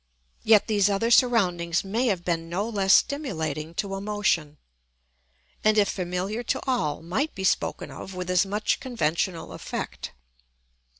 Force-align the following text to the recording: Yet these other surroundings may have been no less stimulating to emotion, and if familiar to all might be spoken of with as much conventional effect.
Yet 0.41 0.65
these 0.65 0.89
other 0.89 1.11
surroundings 1.11 1.83
may 1.83 2.07
have 2.07 2.25
been 2.25 2.49
no 2.49 2.67
less 2.67 2.91
stimulating 2.91 3.75
to 3.75 3.93
emotion, 3.93 4.57
and 5.63 5.77
if 5.77 5.87
familiar 5.89 6.41
to 6.41 6.61
all 6.65 7.03
might 7.03 7.35
be 7.35 7.43
spoken 7.43 7.91
of 7.91 8.15
with 8.15 8.31
as 8.31 8.43
much 8.43 8.79
conventional 8.79 9.51
effect. 9.51 10.13